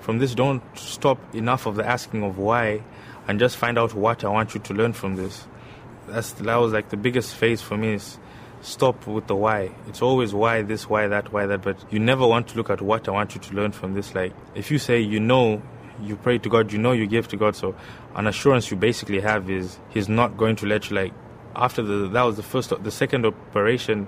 from 0.01 0.19
this, 0.19 0.35
don't 0.35 0.63
stop 0.79 1.19
enough 1.35 1.67
of 1.67 1.77
the 1.77 1.87
asking 1.87 2.23
of 2.23 2.39
why 2.39 2.83
and 3.27 3.39
just 3.39 3.59
find 3.59 3.79
out 3.79 3.93
what 3.93 4.25
I 4.25 4.29
want 4.29 4.55
you 4.55 4.61
to 4.61 4.73
learn 4.73 4.95
from 4.95 5.17
this. 5.17 5.45
That's, 6.07 6.33
that 6.33 6.57
was 6.57 6.73
like 6.73 6.89
the 6.89 6.97
biggest 6.97 7.35
phase 7.35 7.61
for 7.61 7.77
me 7.77 7.95
is 7.95 8.19
stop 8.61 9.07
with 9.07 9.27
the 9.27 9.37
why. 9.37 9.71
It's 9.87 10.03
always 10.03 10.35
why 10.35 10.63
this, 10.63 10.89
why 10.89 11.07
that, 11.09 11.33
why 11.33 11.47
that, 11.47 11.63
but 11.63 11.77
you 11.93 11.99
never 11.99 12.27
want 12.27 12.49
to 12.49 12.57
look 12.57 12.71
at 12.71 12.81
what 12.81 13.09
I 13.09 13.13
want 13.13 13.35
you 13.35 13.41
to 13.41 13.55
learn 13.55 13.73
from 13.73 13.95
this. 13.95 14.15
Like, 14.15 14.33
if 14.55 14.71
you 14.71 14.79
say 14.79 15.01
you 15.01 15.21
know, 15.21 15.63
you 16.03 16.17
pray 16.17 16.39
to 16.39 16.49
God, 16.49 16.73
you 16.73 16.79
know 16.79 16.93
you 16.93 17.07
give 17.07 17.29
to 17.29 17.37
God, 17.37 17.57
so 17.57 17.75
an 18.15 18.27
assurance 18.27 18.71
you 18.71 18.77
basically 18.77 19.21
have 19.21 19.51
is 19.51 19.79
He's 19.91 20.09
not 20.09 20.37
going 20.37 20.57
to 20.57 20.67
let 20.67 20.91
you 20.91 20.97
like 20.97 21.13
after 21.59 21.83
the 21.83 22.09
that 22.09 22.23
was 22.23 22.37
the 22.37 22.43
first 22.43 22.73
the 22.83 22.91
second 22.91 23.27
operation 23.27 24.07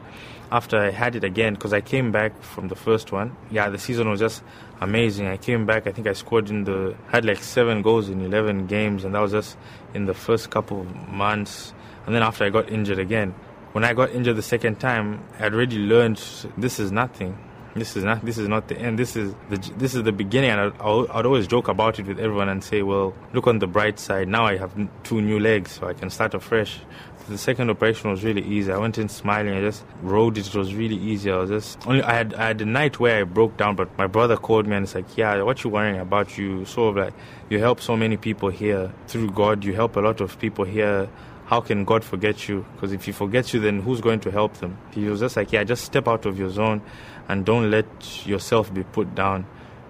after 0.52 0.78
I 0.78 0.90
had 0.90 1.16
it 1.16 1.25
again 1.25 1.54
because 1.54 1.73
I 1.73 1.80
came 1.80 2.11
back 2.12 2.40
from 2.42 2.69
the 2.69 2.76
first 2.76 3.12
one. 3.12 3.37
Yeah, 3.50 3.69
the 3.69 3.78
season 3.78 4.09
was 4.09 4.21
just 4.21 4.42
amazing. 4.80 5.26
I 5.26 5.37
came 5.37 5.66
back. 5.66 5.87
I 5.87 5.92
think 5.92 6.07
I 6.07 6.12
scored 6.12 6.49
in 6.50 6.64
the 6.64 6.97
had 7.09 7.25
like 7.25 7.42
seven 7.42 7.83
goals 7.83 8.09
in 8.09 8.21
eleven 8.21 8.66
games, 8.66 9.04
and 9.04 9.14
that 9.14 9.21
was 9.21 9.33
just 9.33 9.57
in 9.95 10.07
the 10.07 10.14
first 10.14 10.50
couple 10.50 10.80
of 10.83 11.09
months. 11.09 11.73
And 12.07 12.14
then 12.14 12.23
after 12.23 12.45
I 12.45 12.50
got 12.50 12.71
injured 12.71 12.99
again, 12.99 13.35
when 13.72 13.84
I 13.84 13.94
got 13.94 14.10
injured 14.10 14.36
the 14.36 14.42
second 14.42 14.80
time, 14.80 15.22
I 15.34 15.44
had 15.44 15.54
already 15.54 15.78
learned 15.78 16.18
this 16.58 16.80
is 16.80 16.90
nothing. 16.90 17.38
This 17.74 17.96
is 17.96 18.02
not. 18.02 18.24
This 18.24 18.36
is 18.36 18.48
not 18.48 18.66
the 18.66 18.76
end. 18.76 18.98
This 18.98 19.14
is 19.14 19.32
the. 19.48 19.56
This 19.76 19.94
is 19.94 20.02
the 20.02 20.10
beginning. 20.10 20.50
And 20.50 20.60
I'd, 20.60 20.80
I'd 20.80 21.24
always 21.24 21.46
joke 21.46 21.68
about 21.68 22.00
it 22.00 22.06
with 22.06 22.18
everyone 22.18 22.48
and 22.48 22.64
say, 22.64 22.82
"Well, 22.82 23.14
look 23.32 23.46
on 23.46 23.60
the 23.60 23.68
bright 23.68 24.00
side. 24.00 24.26
Now 24.26 24.44
I 24.44 24.56
have 24.56 24.72
two 25.04 25.20
new 25.20 25.38
legs, 25.38 25.72
so 25.72 25.86
I 25.86 25.92
can 25.92 26.10
start 26.10 26.34
afresh." 26.34 26.80
The 27.28 27.38
second 27.38 27.70
operation 27.70 28.10
was 28.10 28.24
really 28.24 28.42
easy. 28.42 28.72
I 28.72 28.78
went 28.78 28.98
in 28.98 29.08
smiling. 29.08 29.54
I 29.54 29.60
just 29.60 29.84
rode 30.02 30.36
it. 30.36 30.48
It 30.48 30.54
was 30.56 30.74
really 30.74 30.96
easy. 30.96 31.30
I 31.30 31.36
was 31.36 31.50
just 31.50 31.86
only. 31.86 32.02
I 32.02 32.12
had 32.12 32.34
I 32.34 32.48
had 32.48 32.60
a 32.60 32.64
night 32.64 32.98
where 32.98 33.20
I 33.20 33.22
broke 33.22 33.56
down, 33.56 33.76
but 33.76 33.96
my 33.96 34.08
brother 34.08 34.36
called 34.36 34.66
me 34.66 34.74
and 34.74 34.82
it's 34.82 34.96
like, 34.96 35.16
"Yeah, 35.16 35.40
what 35.42 35.62
you 35.62 35.70
worrying 35.70 36.00
about? 36.00 36.36
You 36.36 36.64
sort 36.64 36.98
of 36.98 37.04
like 37.04 37.14
you 37.50 37.60
help 37.60 37.80
so 37.80 37.96
many 37.96 38.16
people 38.16 38.48
here 38.48 38.92
through 39.06 39.30
God. 39.30 39.62
You 39.62 39.74
help 39.74 39.94
a 39.94 40.00
lot 40.00 40.20
of 40.20 40.36
people 40.40 40.64
here." 40.64 41.08
How 41.50 41.61
can 41.61 41.85
God 41.85 42.04
forget 42.04 42.49
you? 42.49 42.64
Because 42.75 42.92
if 42.92 43.07
He 43.07 43.11
forgets 43.11 43.52
you, 43.52 43.59
then 43.59 43.80
who's 43.80 44.00
going 44.00 44.21
to 44.21 44.30
help 44.30 44.54
them? 44.59 44.78
He 44.92 45.07
was 45.07 45.19
just 45.19 45.37
like, 45.37 45.50
yeah, 45.50 45.64
just 45.64 45.85
step 45.85 46.07
out 46.07 46.25
of 46.25 46.38
your 46.38 46.49
zone 46.49 46.80
and 47.28 47.45
don't 47.45 47.73
let 47.73 48.25
yourself 48.25 48.73
be 48.73 48.85
put 48.85 49.16
down. 49.16 49.45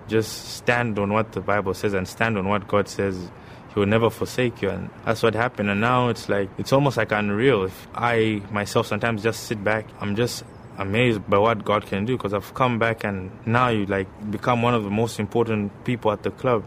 Just 0.08 0.56
stand 0.56 0.98
on 0.98 1.12
what 1.12 1.32
the 1.32 1.42
Bible 1.42 1.74
says 1.74 1.92
and 1.92 2.08
stand 2.08 2.38
on 2.38 2.48
what 2.48 2.66
God 2.66 2.88
says. 2.88 3.30
He 3.74 3.78
will 3.78 3.86
never 3.86 4.08
forsake 4.08 4.62
you. 4.62 4.70
And 4.70 4.88
that's 5.04 5.22
what 5.22 5.34
happened. 5.34 5.68
And 5.68 5.82
now 5.82 6.08
it's 6.08 6.30
like, 6.30 6.48
it's 6.56 6.72
almost 6.72 6.96
like 6.96 7.12
unreal. 7.12 7.64
If 7.64 7.88
I 7.94 8.40
myself 8.50 8.86
sometimes 8.86 9.22
just 9.22 9.44
sit 9.44 9.62
back, 9.62 9.84
I'm 10.00 10.16
just 10.16 10.44
amazed 10.78 11.28
by 11.28 11.36
what 11.36 11.62
God 11.62 11.84
can 11.84 12.06
do 12.06 12.16
because 12.16 12.32
I've 12.32 12.54
come 12.54 12.78
back 12.78 13.04
and 13.04 13.30
now 13.44 13.68
you 13.68 13.84
like 13.84 14.08
become 14.30 14.62
one 14.62 14.72
of 14.72 14.82
the 14.82 14.90
most 14.90 15.20
important 15.20 15.84
people 15.84 16.10
at 16.10 16.22
the 16.22 16.30
club 16.30 16.64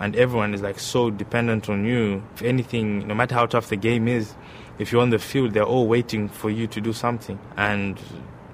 and 0.00 0.16
everyone 0.16 0.54
is 0.54 0.62
like 0.62 0.78
so 0.78 1.10
dependent 1.10 1.68
on 1.68 1.84
you. 1.84 2.22
If 2.34 2.42
anything, 2.42 3.06
no 3.06 3.14
matter 3.14 3.34
how 3.34 3.46
tough 3.46 3.68
the 3.68 3.76
game 3.76 4.08
is, 4.08 4.34
if 4.78 4.90
you're 4.90 5.02
on 5.02 5.10
the 5.10 5.18
field, 5.18 5.52
they're 5.52 5.62
all 5.62 5.86
waiting 5.86 6.28
for 6.28 6.50
you 6.50 6.66
to 6.68 6.80
do 6.80 6.92
something, 6.92 7.38
and 7.56 7.98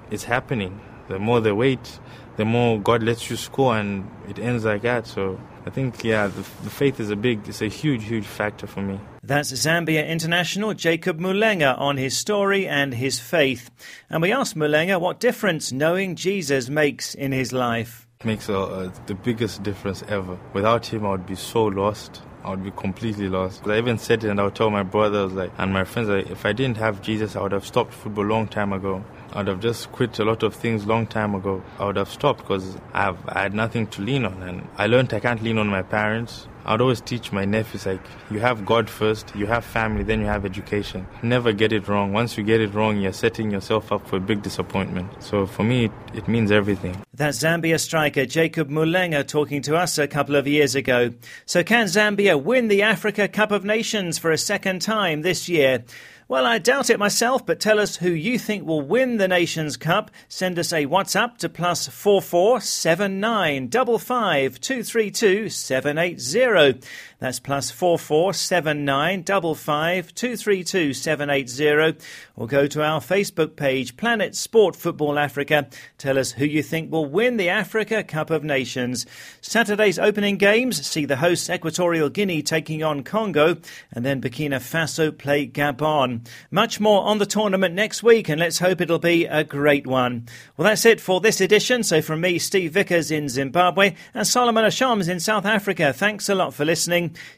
it's 0.09 0.23
happening. 0.23 0.79
The 1.07 1.19
more 1.19 1.41
they 1.41 1.51
wait, 1.51 1.99
the 2.37 2.45
more 2.45 2.79
God 2.79 3.03
lets 3.03 3.29
you 3.29 3.35
score, 3.35 3.77
and 3.77 4.09
it 4.29 4.39
ends 4.39 4.63
like 4.65 4.83
that. 4.83 5.07
So 5.07 5.39
I 5.65 5.69
think, 5.69 6.03
yeah, 6.03 6.27
the, 6.27 6.41
the 6.63 6.69
faith 6.69 6.99
is 6.99 7.09
a 7.09 7.15
big, 7.15 7.47
it's 7.47 7.61
a 7.61 7.67
huge, 7.67 8.03
huge 8.03 8.25
factor 8.25 8.67
for 8.67 8.81
me. 8.81 8.99
That's 9.23 9.51
Zambia 9.51 10.07
international 10.07 10.73
Jacob 10.73 11.19
Mulenga 11.19 11.77
on 11.79 11.97
his 11.97 12.17
story 12.17 12.67
and 12.67 12.93
his 12.93 13.19
faith. 13.19 13.69
And 14.09 14.21
we 14.21 14.31
asked 14.31 14.55
Mulenga 14.55 14.99
what 14.99 15.19
difference 15.19 15.71
knowing 15.71 16.15
Jesus 16.15 16.69
makes 16.69 17.13
in 17.13 17.31
his 17.31 17.51
life 17.51 18.07
makes 18.25 18.49
a, 18.49 18.53
a, 18.53 18.93
the 19.07 19.13
biggest 19.13 19.63
difference 19.63 20.03
ever. 20.07 20.37
Without 20.53 20.85
him, 20.85 21.05
I 21.05 21.11
would 21.11 21.25
be 21.25 21.35
so 21.35 21.65
lost. 21.65 22.21
I 22.43 22.49
would 22.49 22.63
be 22.63 22.71
completely 22.71 23.29
lost. 23.29 23.67
I 23.67 23.77
even 23.77 23.97
said 23.97 24.23
it 24.23 24.29
and 24.29 24.39
I 24.39 24.45
would 24.45 24.55
tell 24.55 24.69
my 24.71 24.83
brothers 24.83 25.31
like, 25.31 25.51
and 25.57 25.71
my 25.71 25.83
friends 25.83 26.09
like, 26.09 26.29
if 26.29 26.45
I 26.45 26.53
didn't 26.53 26.77
have 26.77 27.01
Jesus, 27.01 27.35
I 27.35 27.41
would 27.41 27.51
have 27.51 27.65
stopped 27.65 27.93
football 27.93 28.25
a 28.25 28.27
long 28.27 28.47
time 28.47 28.73
ago. 28.73 29.03
I 29.33 29.37
would 29.37 29.47
have 29.47 29.59
just 29.61 29.91
quit 29.93 30.19
a 30.19 30.25
lot 30.25 30.43
of 30.43 30.53
things 30.53 30.85
long 30.85 31.07
time 31.07 31.35
ago. 31.35 31.63
I 31.79 31.85
would 31.85 31.95
have 31.95 32.09
stopped 32.09 32.41
because 32.41 32.77
I, 32.93 33.15
had 33.29 33.53
nothing 33.53 33.87
to 33.87 34.01
lean 34.01 34.25
on. 34.25 34.43
And 34.43 34.67
I 34.77 34.87
learned 34.87 35.13
I 35.13 35.21
can't 35.21 35.41
lean 35.41 35.57
on 35.57 35.67
my 35.67 35.81
parents. 35.81 36.47
I'd 36.65 36.81
always 36.81 37.01
teach 37.01 37.31
my 37.31 37.45
nephews 37.45 37.85
like 37.85 38.01
you 38.29 38.39
have 38.39 38.65
God 38.65 38.89
first, 38.89 39.35
you 39.35 39.47
have 39.47 39.65
family, 39.65 40.03
then 40.03 40.19
you 40.19 40.27
have 40.27 40.45
education. 40.45 41.07
Never 41.23 41.53
get 41.53 41.71
it 41.71 41.87
wrong. 41.87 42.13
Once 42.13 42.37
you 42.37 42.43
get 42.43 42.61
it 42.61 42.73
wrong, 42.73 42.99
you're 42.99 43.13
setting 43.13 43.49
yourself 43.49 43.91
up 43.91 44.07
for 44.07 44.17
a 44.17 44.19
big 44.19 44.43
disappointment. 44.43 45.23
So 45.23 45.47
for 45.47 45.63
me, 45.63 45.85
it, 45.85 45.91
it 46.13 46.27
means 46.27 46.51
everything. 46.51 47.01
That 47.15 47.33
Zambia 47.33 47.79
striker 47.79 48.25
Jacob 48.25 48.69
Mulenga 48.69 49.27
talking 49.27 49.61
to 49.63 49.75
us 49.75 49.97
a 49.97 50.07
couple 50.07 50.35
of 50.35 50.47
years 50.47 50.75
ago. 50.75 51.11
So 51.45 51.63
can 51.63 51.87
Zambia 51.87 52.41
win 52.41 52.67
the 52.67 52.83
Africa 52.83 53.27
Cup 53.27 53.51
of 53.51 53.63
Nations 53.63 54.19
for 54.19 54.31
a 54.31 54.37
second 54.37 54.81
time 54.81 55.21
this 55.21 55.49
year? 55.49 55.83
Well, 56.31 56.45
I 56.45 56.59
doubt 56.59 56.89
it 56.89 56.97
myself, 56.97 57.45
but 57.45 57.59
tell 57.59 57.77
us 57.77 57.97
who 57.97 58.09
you 58.09 58.39
think 58.39 58.65
will 58.65 58.81
win 58.81 59.17
the 59.17 59.27
Nations 59.27 59.75
Cup. 59.75 60.09
Send 60.29 60.57
us 60.57 60.71
a 60.71 60.85
WhatsApp 60.85 61.35
to 61.39 61.49
plus 61.49 61.89
four 61.89 62.21
four 62.21 62.61
seven 62.61 63.19
nine 63.19 63.67
double 63.67 63.99
five 63.99 64.57
two 64.61 64.81
three 64.81 65.11
two 65.11 65.49
seven 65.49 65.97
eight 65.97 66.21
zero. 66.21 66.75
That's 67.21 67.39
plus 67.39 67.69
four 67.69 67.99
four 67.99 68.33
seven 68.33 68.83
nine 68.83 69.21
double 69.21 69.53
five 69.53 70.11
two 70.15 70.35
three 70.35 70.63
two 70.63 70.91
seven 70.91 71.29
eight 71.29 71.49
zero. 71.49 71.93
Or 72.35 72.47
go 72.47 72.65
to 72.65 72.83
our 72.83 72.99
Facebook 72.99 73.55
page, 73.55 73.95
Planet 73.95 74.35
Sport 74.35 74.75
Football 74.75 75.19
Africa. 75.19 75.69
Tell 75.99 76.17
us 76.17 76.31
who 76.31 76.45
you 76.45 76.63
think 76.63 76.91
will 76.91 77.05
win 77.05 77.37
the 77.37 77.49
Africa 77.49 78.03
Cup 78.03 78.31
of 78.31 78.43
Nations. 78.43 79.05
Saturday's 79.39 79.99
opening 79.99 80.37
games 80.37 80.83
see 80.83 81.05
the 81.05 81.17
hosts 81.17 81.47
Equatorial 81.47 82.09
Guinea 82.09 82.41
taking 82.41 82.81
on 82.81 83.03
Congo, 83.03 83.57
and 83.91 84.03
then 84.03 84.19
Burkina 84.19 84.55
Faso 84.55 85.15
play 85.15 85.45
Gabon. 85.45 86.27
Much 86.49 86.79
more 86.79 87.03
on 87.03 87.19
the 87.19 87.27
tournament 87.27 87.75
next 87.75 88.01
week, 88.01 88.29
and 88.29 88.39
let's 88.39 88.57
hope 88.57 88.81
it'll 88.81 88.97
be 88.97 89.27
a 89.27 89.43
great 89.43 89.85
one. 89.85 90.27
Well, 90.57 90.67
that's 90.67 90.85
it 90.87 90.99
for 90.99 91.21
this 91.21 91.39
edition. 91.39 91.83
So, 91.83 92.01
from 92.01 92.21
me, 92.21 92.39
Steve 92.39 92.73
Vickers 92.73 93.11
in 93.11 93.29
Zimbabwe, 93.29 93.93
and 94.15 94.25
Solomon 94.25 94.65
Ashoms 94.65 95.07
in 95.07 95.19
South 95.19 95.45
Africa, 95.45 95.93
thanks 95.93 96.27
a 96.27 96.33
lot 96.33 96.55
for 96.55 96.65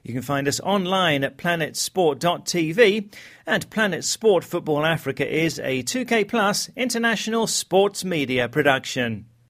You 0.04 0.14
can 0.14 0.22
find 0.22 0.48
us 0.48 0.60
online 0.62 1.24
at 1.24 1.38
planetsport.tv. 1.38 3.14
And 3.46 3.70
Planet 3.70 4.06
Sport 4.06 4.44
Football 4.44 4.86
Africa 4.86 5.28
is 5.28 5.60
a 5.60 5.84
2K 5.84 6.28
Plus 6.28 6.70
international 6.76 7.48
sports 7.48 8.06
media 8.06 8.48
production. 8.48 9.26